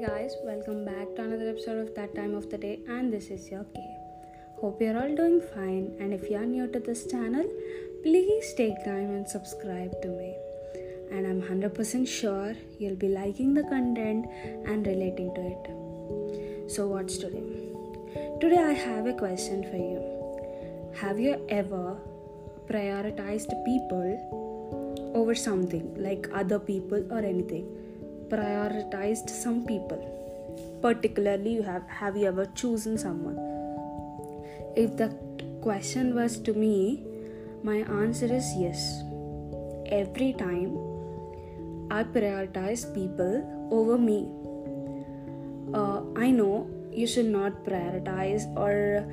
guys, 0.00 0.36
welcome 0.44 0.84
back 0.84 1.12
to 1.16 1.22
another 1.22 1.48
episode 1.48 1.78
of 1.78 1.92
That 1.96 2.14
Time 2.14 2.36
of 2.36 2.48
the 2.50 2.56
Day, 2.56 2.78
and 2.86 3.12
this 3.12 3.30
is 3.30 3.50
your 3.50 3.64
K. 3.74 3.84
Hope 4.60 4.80
you're 4.80 4.96
all 4.96 5.12
doing 5.12 5.40
fine, 5.40 5.96
and 5.98 6.14
if 6.14 6.30
you're 6.30 6.46
new 6.46 6.68
to 6.68 6.78
this 6.78 7.08
channel, 7.08 7.44
please 8.04 8.54
take 8.54 8.84
time 8.84 9.10
and 9.10 9.28
subscribe 9.28 10.00
to 10.02 10.08
me. 10.08 10.36
And 11.10 11.26
I'm 11.26 11.42
100% 11.42 12.06
sure 12.06 12.54
you'll 12.78 12.94
be 12.94 13.08
liking 13.08 13.54
the 13.54 13.64
content 13.64 14.26
and 14.66 14.86
relating 14.86 15.34
to 15.34 15.40
it. 15.40 16.70
So, 16.70 16.86
what's 16.86 17.18
today? 17.18 17.42
Today, 18.40 18.62
I 18.62 18.74
have 18.74 19.06
a 19.06 19.14
question 19.14 19.64
for 19.64 19.76
you. 19.76 20.94
Have 21.00 21.18
you 21.18 21.44
ever 21.48 21.96
prioritized 22.68 23.50
people 23.64 25.10
over 25.16 25.34
something 25.34 25.92
like 26.00 26.28
other 26.32 26.60
people 26.60 27.04
or 27.10 27.18
anything? 27.18 27.87
Prioritized 28.28 29.30
some 29.30 29.64
people. 29.66 30.00
Particularly 30.82 31.54
you 31.54 31.62
have 31.62 31.82
have 31.88 32.16
you 32.16 32.26
ever 32.26 32.46
chosen 32.46 32.98
someone? 32.98 33.38
If 34.76 34.96
the 34.96 35.08
question 35.62 36.14
was 36.14 36.38
to 36.48 36.54
me 36.54 37.04
my 37.62 37.78
answer 38.02 38.32
is 38.40 38.52
yes. 38.56 39.02
Every 39.86 40.32
time 40.34 40.78
i 41.90 42.02
prioritize 42.04 42.82
people 42.94 43.36
over 43.72 43.96
me 43.96 44.18
uh, 45.72 46.02
i 46.24 46.30
know 46.30 46.68
you 46.92 47.06
should 47.06 47.30
not 47.36 47.64
prioritize 47.64 48.44
or 48.64 49.06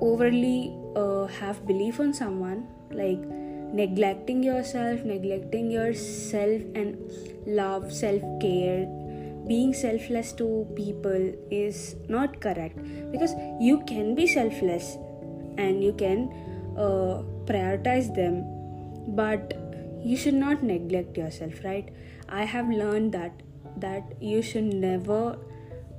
overly 0.00 0.74
uh, 0.96 1.26
have 1.26 1.66
belief 1.66 2.00
on 2.00 2.12
someone. 2.12 2.66
Like 2.90 3.22
neglecting 3.72 4.42
yourself 4.42 5.04
neglecting 5.04 5.70
yourself 5.70 6.62
and 6.74 6.98
love 7.46 7.92
self 7.92 8.22
care 8.40 8.88
being 9.50 9.72
selfless 9.74 10.32
to 10.40 10.46
people 10.76 11.32
is 11.50 11.96
not 12.08 12.40
correct. 12.40 12.78
Because 13.10 13.34
you 13.60 13.82
can 13.86 14.14
be 14.14 14.26
selfless 14.26 14.96
and 15.58 15.82
you 15.82 15.92
can 15.92 16.32
uh, 16.76 17.22
prioritize 17.50 18.14
them 18.14 18.44
but 19.16 19.54
you 20.04 20.16
should 20.16 20.34
not 20.34 20.62
neglect 20.62 21.16
yourself 21.16 21.64
right? 21.64 21.88
I 22.28 22.44
have 22.44 22.68
learned 22.68 23.12
that 23.12 23.42
that 23.76 24.12
you 24.20 24.42
should 24.42 24.72
never 24.72 25.38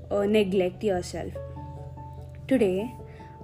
uh, 0.10 0.26
neglect 0.26 0.84
yourself. 0.84 1.34
Today 2.48 2.95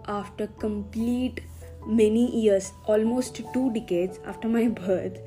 after 0.08 0.48
complete 0.48 1.42
many 1.88 2.30
years, 2.36 2.74
almost 2.86 3.42
two 3.54 3.72
decades 3.74 4.20
after 4.26 4.48
my 4.48 4.68
birth, 4.86 5.20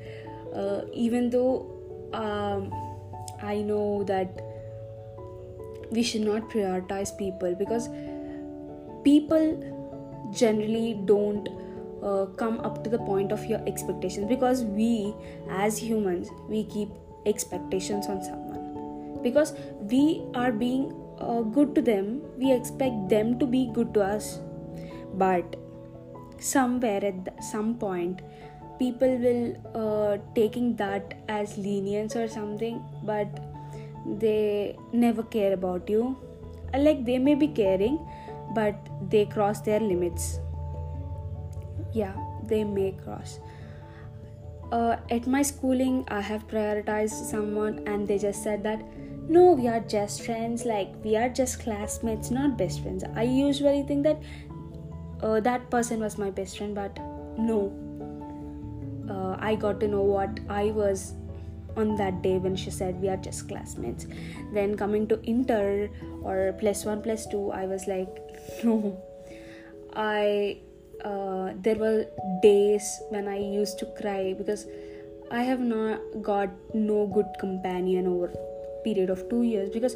uh, 0.53 0.81
even 0.93 1.29
though 1.29 1.67
um, 2.13 2.71
I 3.41 3.61
know 3.61 4.03
that 4.03 4.41
we 5.91 6.03
should 6.03 6.21
not 6.21 6.49
prioritize 6.49 7.17
people 7.17 7.55
because 7.55 7.89
people 9.03 9.59
generally 10.31 11.01
don't 11.05 11.49
uh, 12.01 12.25
come 12.37 12.59
up 12.61 12.83
to 12.83 12.89
the 12.89 12.99
point 12.99 13.31
of 13.31 13.45
your 13.45 13.61
expectations 13.67 14.27
because 14.27 14.63
we 14.63 15.13
as 15.49 15.77
humans 15.77 16.29
we 16.47 16.63
keep 16.65 16.89
expectations 17.25 18.07
on 18.07 18.23
someone. 18.23 19.21
Because 19.21 19.53
we 19.81 20.23
are 20.33 20.51
being 20.51 20.93
uh, 21.19 21.41
good 21.41 21.75
to 21.75 21.81
them 21.81 22.21
we 22.37 22.51
expect 22.51 23.09
them 23.09 23.37
to 23.39 23.45
be 23.45 23.69
good 23.73 23.93
to 23.95 24.01
us. 24.01 24.39
But 25.13 25.55
somewhere 26.41 27.03
at 27.05 27.25
the, 27.25 27.33
some 27.41 27.75
point 27.75 28.21
people 28.79 29.15
will 29.17 29.55
uh, 29.75 30.17
taking 30.35 30.75
that 30.75 31.13
as 31.27 31.57
lenience 31.57 32.15
or 32.15 32.27
something 32.27 32.83
but 33.03 33.27
they 34.17 34.75
never 34.91 35.21
care 35.23 35.53
about 35.53 35.87
you. 35.89 36.17
Like 36.73 37.05
they 37.05 37.19
may 37.19 37.35
be 37.35 37.47
caring 37.47 37.99
but 38.55 38.75
they 39.09 39.25
cross 39.25 39.61
their 39.61 39.79
limits. 39.79 40.39
Yeah 41.93 42.15
they 42.47 42.63
may 42.63 42.91
cross. 43.03 43.39
Uh, 44.71 44.95
at 45.09 45.27
my 45.27 45.41
schooling 45.41 45.95
i 46.07 46.21
have 46.21 46.47
prioritized 46.47 47.25
someone 47.29 47.81
and 47.85 48.07
they 48.07 48.17
just 48.17 48.41
said 48.41 48.63
that 48.63 48.81
no 49.27 49.51
we 49.51 49.67
are 49.67 49.81
just 49.81 50.21
friends 50.21 50.63
like 50.63 50.93
we 51.03 51.17
are 51.17 51.27
just 51.27 51.59
classmates 51.59 52.31
not 52.31 52.57
best 52.57 52.81
friends. 52.81 53.03
I 53.15 53.23
usually 53.23 53.83
think 53.83 54.03
that 54.03 54.21
uh, 55.21 55.39
that 55.39 55.69
person 55.69 55.99
was 55.99 56.17
my 56.17 56.29
best 56.29 56.57
friend 56.57 56.75
but 56.75 56.97
no. 57.37 57.71
Uh, 59.09 59.35
i 59.39 59.55
got 59.55 59.79
to 59.79 59.87
know 59.87 60.01
what 60.01 60.39
i 60.49 60.71
was 60.71 61.13
on 61.75 61.95
that 61.95 62.21
day 62.21 62.37
when 62.37 62.55
she 62.55 62.69
said 62.69 63.01
we 63.01 63.07
are 63.07 63.17
just 63.17 63.47
classmates. 63.47 64.05
Then 64.53 64.75
coming 64.75 65.07
to 65.07 65.19
inter 65.23 65.89
or 66.21 66.53
plus 66.59 66.85
one 66.85 67.01
plus 67.01 67.25
two 67.27 67.51
i 67.51 67.65
was 67.65 67.87
like 67.87 68.09
no. 68.63 69.01
I 69.93 70.59
uh, 71.03 71.53
there 71.55 71.75
were 71.75 72.05
days 72.41 73.01
when 73.09 73.27
i 73.27 73.37
used 73.37 73.79
to 73.79 73.85
cry 73.99 74.33
because 74.37 74.67
i 75.31 75.41
have 75.41 75.59
not 75.59 75.99
got 76.21 76.49
no 76.73 77.07
good 77.07 77.25
companion 77.39 78.07
over 78.07 78.31
period 78.83 79.09
of 79.09 79.27
two 79.29 79.41
years 79.43 79.69
because 79.69 79.95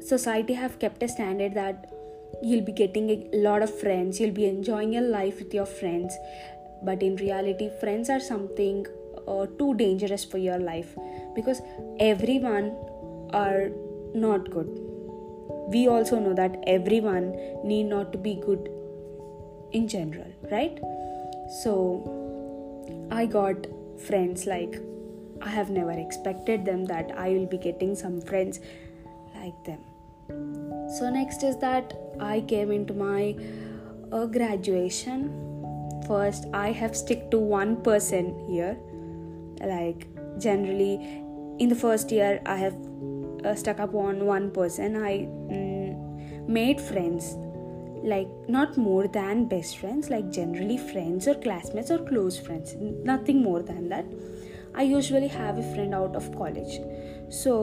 society 0.00 0.54
have 0.54 0.78
kept 0.78 1.02
a 1.02 1.08
standard 1.08 1.54
that 1.54 1.92
you'll 2.42 2.64
be 2.64 2.72
getting 2.72 3.10
a 3.10 3.28
lot 3.32 3.62
of 3.62 3.78
friends. 3.80 4.20
You'll 4.20 4.32
be 4.32 4.46
enjoying 4.46 4.92
your 4.92 5.02
life 5.02 5.38
with 5.38 5.54
your 5.54 5.66
friends. 5.66 6.16
But 6.82 7.02
in 7.02 7.16
reality 7.16 7.70
friends 7.80 8.08
are 8.08 8.20
something 8.20 8.86
uh, 9.26 9.46
too 9.58 9.74
dangerous 9.74 10.24
for 10.24 10.38
your 10.38 10.58
life 10.58 10.96
because 11.34 11.60
everyone 11.98 12.76
are 13.32 13.70
not 14.14 14.50
good. 14.50 14.68
We 15.68 15.88
also 15.88 16.18
know 16.18 16.34
that 16.34 16.62
everyone 16.66 17.36
need 17.64 17.84
not 17.84 18.12
to 18.12 18.18
be 18.18 18.36
good 18.36 18.70
in 19.72 19.86
general 19.86 20.32
right? 20.50 20.78
So 21.62 22.18
i 23.10 23.24
got 23.26 23.66
friends 24.06 24.46
like 24.46 24.80
i 25.42 25.48
have 25.48 25.70
never 25.70 25.92
expected 25.92 26.64
them 26.64 26.84
that 26.84 27.12
i 27.16 27.28
will 27.30 27.46
be 27.46 27.58
getting 27.58 27.94
some 27.94 28.20
friends 28.20 28.60
like 29.34 29.64
them 29.64 29.78
so 30.96 31.10
next 31.10 31.42
is 31.42 31.56
that 31.58 31.92
i 32.18 32.40
came 32.40 32.70
into 32.72 32.94
my 32.94 33.36
uh, 34.12 34.26
graduation. 34.26 35.30
First 36.06 36.46
i 36.54 36.72
have 36.72 36.96
stick 36.96 37.30
to 37.30 37.38
one 37.38 37.82
person 37.82 38.34
here. 38.48 38.78
Like 39.60 40.06
generally 40.38 40.94
in 41.58 41.68
the 41.68 41.74
first 41.74 42.10
year 42.12 42.40
i 42.46 42.56
have 42.56 42.76
uh, 43.44 43.54
stuck 43.54 43.78
upon 43.78 44.24
one 44.24 44.50
person 44.50 44.96
i 44.96 45.26
mm, 45.52 46.48
made 46.48 46.80
friends. 46.80 47.36
Like 48.02 48.28
not 48.48 48.76
more 48.76 49.08
than 49.08 49.46
best 49.48 49.78
friends 49.78 50.08
like 50.08 50.30
generally 50.32 50.78
friends 50.78 51.28
or 51.28 51.34
classmates 51.34 51.90
or 51.90 51.98
close 51.98 52.38
friends. 52.38 52.74
Nothing 52.78 53.42
more 53.42 53.60
than 53.60 53.88
that. 53.90 54.06
I 54.74 54.82
usually 54.82 55.28
have 55.28 55.58
a 55.58 55.74
friend 55.74 55.94
out 55.94 56.16
of 56.16 56.34
college. 56.36 56.80
So 57.28 57.54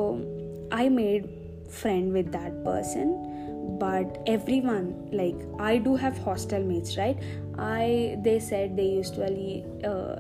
i 0.72 0.90
made 0.90 1.45
friend 1.70 2.14
with 2.14 2.32
that 2.32 2.64
person 2.64 3.78
but 3.80 4.22
everyone 4.28 5.10
like 5.12 5.36
i 5.60 5.78
do 5.78 5.96
have 5.96 6.18
hostel 6.18 6.64
mates 6.64 6.98
right? 6.98 7.18
I 7.58 8.18
they 8.22 8.40
said 8.40 8.76
they 8.76 8.88
usually 8.88 9.66
uh, 9.84 10.20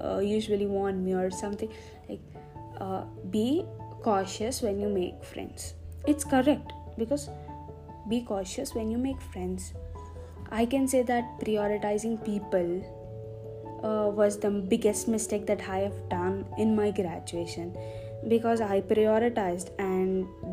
uh, 0.00 0.18
usually 0.18 0.66
warn 0.66 1.04
me 1.04 1.14
or 1.14 1.30
something. 1.30 1.72
Like 2.08 2.20
uh, 2.78 3.04
be 3.30 3.64
cautious 4.02 4.62
when 4.62 4.78
you 4.80 4.88
make 4.88 5.24
friends. 5.24 5.74
It's 6.06 6.24
correct 6.24 6.72
because 6.98 7.30
be 8.08 8.22
cautious 8.22 8.74
when 8.74 8.90
you 8.90 8.98
make 8.98 9.20
friends. 9.20 9.72
I 10.50 10.66
can 10.66 10.86
say 10.86 11.02
that 11.02 11.40
prioritizing 11.40 12.24
people 12.24 12.84
uh, 13.82 14.10
was 14.10 14.38
the 14.38 14.50
biggest 14.50 15.08
mistake 15.08 15.46
that 15.46 15.68
i 15.68 15.78
have 15.78 16.08
done 16.08 16.46
in 16.56 16.74
my 16.74 16.90
graduation 16.90 17.76
because 18.28 18.60
I 18.60 18.80
prioritized 18.80 19.70
and 19.78 19.95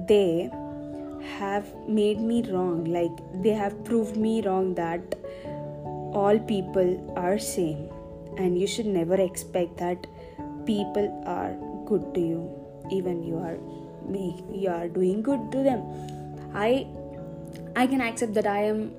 they 0.08 0.50
have 1.40 1.74
made 1.88 2.20
me 2.20 2.42
wrong 2.52 2.84
like 2.86 3.12
they 3.44 3.56
have 3.62 3.84
proved 3.84 4.18
me 4.18 4.42
wrong 4.42 4.74
that 4.76 5.16
all 6.14 6.40
people 6.40 7.14
are 7.16 7.38
same 7.40 7.90
and 8.38 8.60
you 8.60 8.68
should 8.68 8.86
never 8.86 9.16
expect 9.16 9.78
that 9.78 10.08
people 10.66 11.08
are 11.26 11.54
good 11.86 12.14
to 12.14 12.20
you 12.20 12.64
even 12.92 13.24
you 13.24 13.38
are 13.38 13.58
make 14.08 14.44
you 14.52 14.70
are 14.70 14.88
doing 14.88 15.22
good 15.22 15.52
to 15.52 15.64
them. 15.64 15.82
I 16.54 16.88
i 17.76 17.88
can 17.88 18.02
accept 18.02 18.34
that 18.34 18.46
i 18.46 18.60
am 18.64 18.92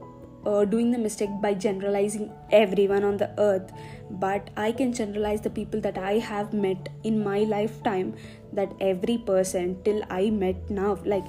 uh, 0.46 0.64
doing 0.64 0.90
the 0.90 0.98
mistake 0.98 1.30
by 1.40 1.54
generalizing 1.54 2.30
everyone 2.52 3.04
on 3.04 3.16
the 3.16 3.30
earth. 3.38 3.72
But 4.10 4.50
i 4.56 4.70
can 4.70 4.92
generalize 4.92 5.40
the 5.40 5.50
people 5.50 5.80
that 5.80 5.98
i 5.98 6.18
have 6.18 6.52
met 6.52 6.88
in 7.02 7.22
my 7.24 7.38
lifetime 7.52 8.14
that 8.52 8.72
every 8.80 9.16
person 9.18 9.76
till 9.82 10.02
i 10.10 10.30
met 10.30 10.70
now 10.70 10.98
like 11.04 11.24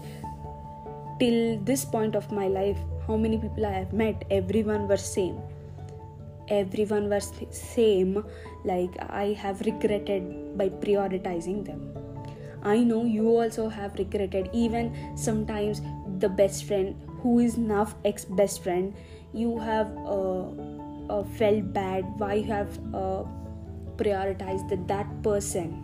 till 1.19 1.57
this 1.69 1.85
point 1.85 2.15
of 2.15 2.31
my 2.31 2.47
life 2.47 2.77
how 3.07 3.15
many 3.15 3.37
people 3.37 3.65
i 3.65 3.71
have 3.71 3.93
met 3.93 4.23
everyone 4.31 4.87
were 4.87 4.97
same. 4.97 5.37
Everyone 6.49 7.09
was 7.09 7.31
same 7.49 8.23
like 8.63 8.97
i 9.09 9.27
have 9.43 9.61
regretted 9.61 10.57
by 10.57 10.69
prioritizing 10.69 11.65
them. 11.65 11.81
I 12.63 12.77
know 12.79 13.03
you 13.05 13.29
also 13.29 13.69
have 13.69 13.97
regretted 13.97 14.49
even 14.53 14.91
sometimes 15.15 15.81
the 16.19 16.29
best 16.29 16.65
friend 16.65 16.95
who 17.21 17.39
is 17.39 17.57
now 17.57 17.87
ex 18.03 18.25
best 18.25 18.63
friend. 18.63 18.93
You 19.33 19.57
have 19.59 19.95
uh, 19.97 20.43
uh, 21.09 21.23
felt 21.39 21.73
bad. 21.73 22.05
Why 22.17 22.33
you 22.35 22.43
have 22.51 22.77
uh, 22.93 23.23
prioritized 23.97 24.69
that, 24.69 24.87
that 24.87 25.23
person? 25.23 25.81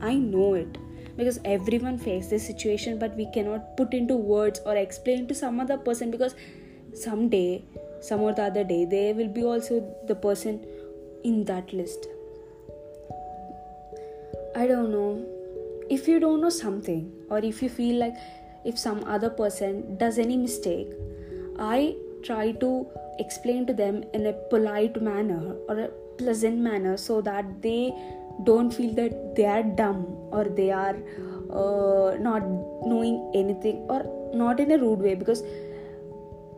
I 0.00 0.14
know 0.14 0.54
it. 0.54 0.78
Because 1.16 1.40
everyone 1.44 1.96
faces 1.96 2.30
this 2.30 2.46
situation 2.46 2.98
but 2.98 3.16
we 3.16 3.30
cannot 3.32 3.76
put 3.76 3.94
into 3.94 4.16
words 4.16 4.60
or 4.66 4.76
explain 4.76 5.26
to 5.28 5.34
some 5.34 5.60
other 5.60 5.78
person 5.78 6.10
because 6.10 6.34
someday 6.92 7.64
some 8.00 8.20
or 8.20 8.34
the 8.34 8.42
other 8.42 8.64
day 8.64 8.84
they 8.84 9.12
will 9.14 9.28
be 9.28 9.42
also 9.42 9.82
the 10.06 10.14
person 10.14 10.64
in 11.24 11.44
that 11.44 11.72
list. 11.72 12.06
I 14.54 14.66
don't 14.66 14.90
know. 14.90 15.24
If 15.88 16.08
you 16.08 16.20
don't 16.20 16.40
know 16.40 16.50
something 16.50 17.12
or 17.30 17.38
if 17.38 17.62
you 17.62 17.68
feel 17.68 17.98
like 17.98 18.14
if 18.72 18.78
some 18.78 19.02
other 19.16 19.30
person 19.30 19.96
does 20.04 20.18
any 20.26 20.36
mistake 20.36 20.90
i 21.58 21.94
try 22.28 22.52
to 22.64 22.70
explain 23.18 23.66
to 23.66 23.72
them 23.72 24.02
in 24.12 24.26
a 24.26 24.32
polite 24.50 25.00
manner 25.00 25.54
or 25.68 25.78
a 25.80 25.88
pleasant 26.18 26.58
manner 26.58 26.96
so 26.96 27.20
that 27.20 27.62
they 27.62 27.94
don't 28.44 28.72
feel 28.72 28.92
that 28.94 29.34
they 29.34 29.46
are 29.46 29.62
dumb 29.62 30.04
or 30.30 30.44
they 30.44 30.70
are 30.70 30.96
uh, 31.50 32.16
not 32.18 32.42
knowing 32.86 33.30
anything 33.34 33.76
or 33.88 34.04
not 34.34 34.60
in 34.60 34.72
a 34.72 34.78
rude 34.78 35.00
way. 35.00 35.14
Because 35.14 35.42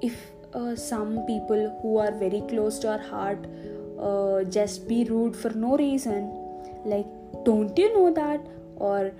if 0.02 0.14
uh, 0.55 0.75
some 0.75 1.25
people 1.26 1.78
who 1.82 1.99
are 1.99 2.12
very 2.12 2.43
close 2.49 2.78
to 2.81 2.93
our 2.93 2.99
heart 2.99 3.46
uh, 4.00 4.44
just 4.44 4.88
be 4.88 5.05
rude 5.05 5.37
for 5.37 5.50
no 5.50 5.76
reason 5.76 6.32
like 6.84 7.06
don't 7.44 7.76
you 7.76 7.93
know 7.94 8.12
that? 8.12 8.40
or 8.76 9.12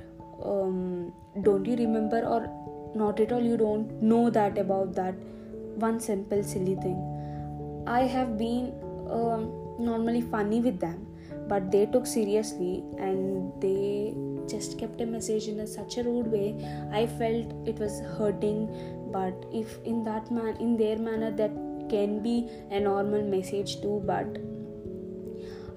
um, 0.44 1.12
don't 1.43 1.67
you 1.67 1.76
remember? 1.76 2.20
or 2.25 2.49
not 2.94 3.20
at 3.20 3.32
all 3.32 3.43
you 3.43 3.56
don't 3.56 4.02
know 4.02 4.31
that 4.31 4.58
about 4.58 4.94
that 4.94 5.14
one 5.76 6.00
simple 6.00 6.43
silly 6.43 6.75
thing. 6.76 7.85
I 7.87 8.00
have 8.00 8.37
been 8.37 8.73
um, 9.11 9.52
normally 9.79 10.20
funny 10.20 10.61
with 10.61 10.81
them 10.81 11.06
but 11.49 11.70
they 11.70 11.87
took 11.87 12.06
seriously 12.06 12.85
and 12.99 13.52
they 13.62 14.14
just 14.49 14.79
kept 14.79 15.00
a 15.00 15.06
message 15.06 15.46
in 15.46 15.61
a, 15.61 15.67
such 15.67 15.99
a 15.99 16.02
rude 16.02 16.26
way. 16.26 16.55
I 16.93 17.06
felt 17.06 17.46
it 17.67 17.79
was 17.79 18.00
hurting 18.19 18.69
but 19.12 19.46
if 19.52 19.79
in 19.85 20.05
that 20.05 20.31
man 20.31 20.56
in 20.56 20.76
their 20.76 20.99
manner 20.99 21.31
that 21.31 21.50
can 21.88 22.23
be 22.23 22.49
a 22.70 22.81
normal 22.81 23.23
message 23.23 23.81
too 23.81 24.02
but 24.05 24.38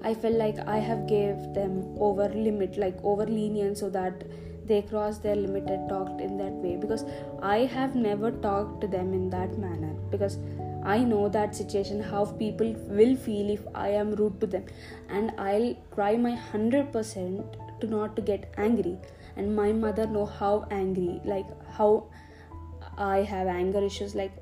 i 0.04 0.12
felt 0.12 0.34
like 0.34 0.58
i 0.66 0.78
have 0.78 1.06
gave 1.06 1.36
them 1.54 1.76
over 1.98 2.28
limit 2.28 2.76
like 2.76 2.98
over 3.02 3.26
lenient 3.26 3.78
so 3.78 3.88
that 3.88 4.24
they 4.72 4.82
crossed 4.90 5.22
their 5.22 5.38
limit 5.44 5.70
and 5.76 5.88
talked 5.94 6.20
in 6.26 6.36
that 6.42 6.58
way 6.66 6.74
because 6.84 7.04
i 7.54 7.58
have 7.78 7.96
never 8.08 8.32
talked 8.48 8.80
to 8.82 8.92
them 8.96 9.14
in 9.20 9.30
that 9.36 9.58
manner 9.66 9.94
because 10.16 10.38
I 10.84 10.98
know 11.04 11.28
that 11.28 11.54
situation, 11.54 12.02
how 12.02 12.24
people 12.26 12.74
will 12.88 13.14
feel 13.14 13.50
if 13.50 13.60
I 13.72 13.88
am 13.90 14.14
rude 14.14 14.40
to 14.40 14.46
them, 14.48 14.64
and 15.08 15.32
I'll 15.38 15.76
try 15.94 16.16
my 16.16 16.36
100% 16.52 17.80
to 17.80 17.86
not 17.86 18.16
to 18.16 18.22
get 18.22 18.52
angry. 18.56 18.98
And 19.36 19.54
my 19.54 19.72
mother 19.72 20.06
know 20.06 20.26
how 20.26 20.66
angry, 20.70 21.20
like 21.24 21.46
how 21.70 22.06
I 22.98 23.18
have 23.18 23.46
anger 23.46 23.82
issues. 23.82 24.14
Like 24.14 24.32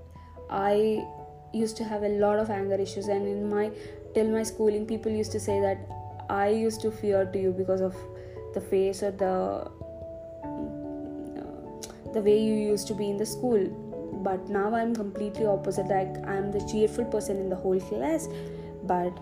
I 0.48 1.04
used 1.52 1.76
to 1.76 1.84
have 1.84 2.02
a 2.02 2.08
lot 2.08 2.38
of 2.38 2.48
anger 2.48 2.76
issues, 2.76 3.08
and 3.08 3.26
in 3.26 3.48
my 3.50 3.70
till 4.14 4.30
my 4.30 4.42
schooling, 4.42 4.86
people 4.86 5.12
used 5.12 5.32
to 5.32 5.40
say 5.40 5.60
that 5.60 5.78
I 6.30 6.48
used 6.48 6.80
to 6.82 6.90
fear 6.90 7.26
to 7.26 7.38
you 7.38 7.52
because 7.52 7.82
of 7.82 7.94
the 8.54 8.60
face 8.60 9.02
or 9.02 9.10
the 9.10 9.70
the 12.12 12.20
way 12.20 12.38
you 12.38 12.54
used 12.54 12.86
to 12.88 12.94
be 12.94 13.10
in 13.10 13.16
the 13.16 13.26
school. 13.26 13.64
But 14.22 14.48
now 14.50 14.74
i'm 14.74 14.94
completely 14.94 15.46
opposite 15.46 15.86
like 15.86 16.16
i'm 16.26 16.52
the 16.52 16.60
cheerful 16.70 17.04
person 17.04 17.36
in 17.38 17.48
the 17.48 17.56
whole 17.56 17.80
class 17.80 18.28
but 18.84 19.18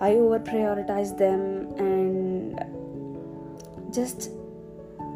i 0.00 0.12
over 0.14 0.38
prioritize 0.38 1.16
them 1.18 1.40
and 1.78 2.60
just 3.92 4.30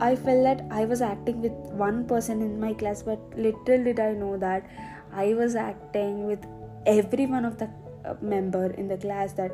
i 0.00 0.16
felt 0.16 0.42
that 0.42 0.64
i 0.70 0.84
was 0.84 1.00
acting 1.00 1.40
with 1.40 1.52
one 1.84 2.04
person 2.06 2.42
in 2.42 2.58
my 2.58 2.72
class 2.72 3.02
but 3.02 3.20
little 3.36 3.84
did 3.84 4.00
i 4.00 4.12
know 4.12 4.36
that 4.36 4.68
i 5.12 5.32
was 5.34 5.54
acting 5.54 6.26
with 6.26 6.44
every 6.86 7.26
one 7.26 7.44
of 7.44 7.58
the 7.58 7.68
uh, 8.04 8.14
member 8.20 8.72
in 8.72 8.88
the 8.88 8.96
class 8.96 9.32
that 9.32 9.52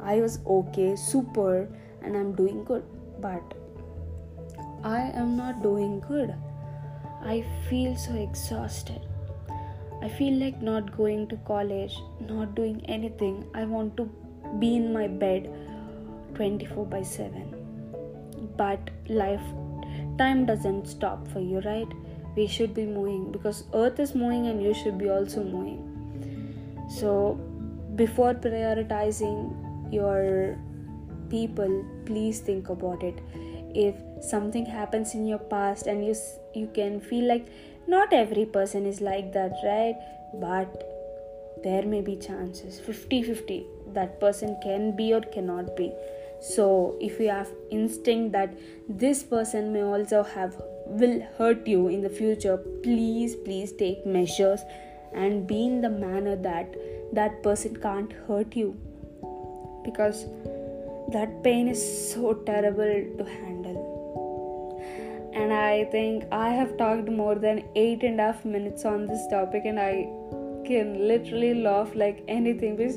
i 0.00 0.20
was 0.20 0.40
okay 0.46 0.94
super 0.96 1.68
and 2.02 2.16
i'm 2.16 2.34
doing 2.34 2.62
good. 2.64 2.84
But 3.20 3.54
i 4.84 5.00
am 5.20 5.36
not 5.36 5.62
doing 5.62 6.00
good 6.00 6.34
I 7.22 7.44
feel 7.68 7.96
so 7.96 8.14
exhausted. 8.14 9.00
I 10.02 10.08
feel 10.08 10.34
like 10.34 10.60
not 10.62 10.96
going 10.96 11.26
to 11.28 11.36
college, 11.46 11.96
not 12.20 12.54
doing 12.54 12.84
anything. 12.86 13.44
I 13.54 13.64
want 13.64 13.96
to 13.96 14.08
be 14.58 14.76
in 14.76 14.92
my 14.92 15.08
bed 15.08 15.50
24 16.34 16.86
by 16.86 17.02
7. 17.02 18.52
But 18.56 18.90
life, 19.08 19.42
time 20.18 20.46
doesn't 20.46 20.86
stop 20.86 21.26
for 21.28 21.40
you, 21.40 21.60
right? 21.60 21.88
We 22.36 22.46
should 22.46 22.74
be 22.74 22.84
moving 22.84 23.32
because 23.32 23.64
earth 23.72 23.98
is 23.98 24.14
moving 24.14 24.46
and 24.46 24.62
you 24.62 24.74
should 24.74 24.98
be 24.98 25.08
also 25.08 25.42
moving. 25.42 25.82
So, 26.88 27.40
before 27.96 28.34
prioritizing 28.34 29.92
your 29.92 30.58
people, 31.30 31.84
please 32.04 32.40
think 32.40 32.68
about 32.68 33.02
it 33.02 33.18
if 33.74 33.94
something 34.20 34.66
happens 34.66 35.14
in 35.14 35.26
your 35.26 35.38
past 35.38 35.86
and 35.86 36.04
you 36.04 36.14
you 36.54 36.68
can 36.74 37.00
feel 37.00 37.26
like 37.28 37.46
not 37.86 38.12
every 38.12 38.46
person 38.46 38.86
is 38.86 39.00
like 39.00 39.32
that 39.32 39.52
right? 39.64 39.96
But 40.34 40.82
there 41.62 41.82
may 41.82 42.00
be 42.00 42.16
chances. 42.16 42.80
50-50 42.80 43.64
that 43.94 44.20
person 44.20 44.56
can 44.62 44.94
be 44.96 45.12
or 45.12 45.20
cannot 45.20 45.76
be. 45.76 45.92
So 46.40 46.96
if 47.00 47.18
you 47.18 47.28
have 47.30 47.50
instinct 47.70 48.32
that 48.32 48.54
this 48.88 49.22
person 49.22 49.72
may 49.72 49.82
also 49.82 50.22
have 50.22 50.56
will 50.86 51.20
hurt 51.36 51.66
you 51.66 51.88
in 51.88 52.02
the 52.02 52.08
future 52.08 52.56
please 52.82 53.34
please 53.34 53.72
take 53.72 54.04
measures 54.06 54.60
and 55.12 55.46
be 55.46 55.64
in 55.66 55.80
the 55.80 55.90
manner 55.90 56.36
that 56.36 56.76
that 57.12 57.42
person 57.42 57.76
can't 57.76 58.12
hurt 58.28 58.54
you. 58.54 58.76
Because 59.84 60.26
that 61.12 61.42
pain 61.42 61.68
is 61.68 62.12
so 62.12 62.34
terrible 62.34 62.94
to 63.18 63.24
handle. 63.24 63.96
And 65.34 65.52
i 65.52 65.84
think 65.92 66.24
i 66.32 66.48
have 66.48 66.76
talked 66.78 67.08
more 67.16 67.34
than 67.34 67.62
eight 67.76 68.02
and 68.02 68.18
a 68.18 68.28
half 68.28 68.44
minutes 68.44 68.84
on 68.90 69.06
this 69.06 69.26
topic 69.32 69.66
and 69.66 69.78
i 69.78 70.08
can 70.68 71.06
literally 71.08 71.54
laugh 71.66 71.90
like 71.94 72.22
anything 72.26 72.76
because 72.76 72.96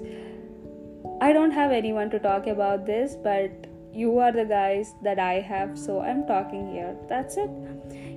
i 1.22 1.34
don't 1.34 1.52
have 1.52 1.74
anyone 1.80 2.10
to 2.10 2.20
talk 2.28 2.48
about 2.48 2.86
this 2.86 3.16
but 3.26 3.68
you 3.94 4.18
are 4.20 4.32
the 4.32 4.46
guys 4.46 4.94
that 5.04 5.20
i 5.20 5.34
have 5.50 5.78
so 5.78 6.00
i'm 6.00 6.26
talking 6.28 6.72
here. 6.72 6.96
That's 7.10 7.38
it. 7.38 7.50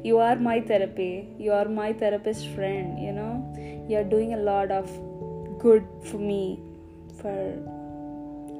You 0.04 0.18
are 0.18 0.36
my 0.36 0.60
therapy. 0.60 1.34
You 1.38 1.52
are 1.52 1.64
my 1.64 1.92
therapist 1.92 2.46
friend 2.48 3.02
you 3.02 3.12
know. 3.12 3.32
You're 3.88 4.04
doing 4.04 4.34
a 4.34 4.36
lot 4.36 4.70
of 4.70 4.86
good 5.58 5.84
for 6.04 6.18
me 6.18 6.60
for 7.20 7.34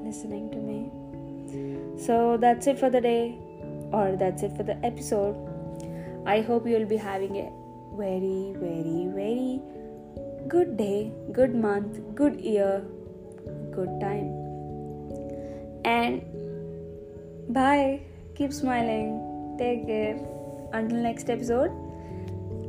listening 0.05 0.51
to 0.51 0.57
me 0.57 0.91
so 1.97 2.37
that's 2.37 2.67
it 2.67 2.79
for 2.79 2.91
the 2.91 3.01
day, 3.01 3.39
or 3.93 4.17
that's 4.17 4.43
it 4.43 4.57
for 4.57 4.63
the 4.63 4.77
episode. 4.85 5.37
I 6.27 6.41
hope 6.41 6.67
you'll 6.67 6.87
be 6.87 6.97
having 6.97 7.37
a 7.37 7.51
very, 7.97 8.55
very, 8.57 9.09
very 9.09 9.61
good 10.49 10.77
day, 10.77 11.13
good 11.33 11.55
month, 11.55 12.01
good 12.15 12.41
year, 12.41 12.85
good 13.71 14.01
time. 14.01 14.31
And 15.85 16.23
bye. 17.53 18.03
Keep 18.35 18.53
smiling. 18.53 19.57
Take 19.59 19.87
care. 19.87 20.19
Until 20.73 20.99
next 20.99 21.29
episode, 21.29 21.71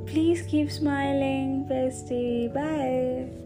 please 0.05 0.41
keep 0.41 0.69
smiling, 0.69 1.65
bestie. 1.69 2.53
Bye. 2.53 3.42